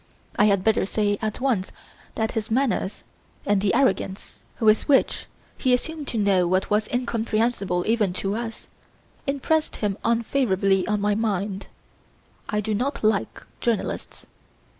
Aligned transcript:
I 0.35 0.45
had 0.45 0.63
better 0.63 0.83
say 0.87 1.19
at 1.21 1.39
once 1.41 1.71
that 2.15 2.31
his 2.31 2.49
manners, 2.49 3.03
and 3.45 3.61
the 3.61 3.75
arrogance 3.75 4.41
with 4.59 4.87
which 4.87 5.27
he 5.59 5.75
assumed 5.75 6.07
to 6.07 6.17
know 6.17 6.47
what 6.47 6.71
was 6.71 6.89
incomprehensible 6.91 7.85
even 7.85 8.11
to 8.13 8.33
us, 8.35 8.67
impressed 9.27 9.75
him 9.75 9.99
unfavourably 10.03 10.87
on 10.87 11.01
my 11.01 11.13
mind. 11.13 11.67
I 12.49 12.61
do 12.61 12.73
not 12.73 13.03
like 13.03 13.43
journalists. 13.59 14.25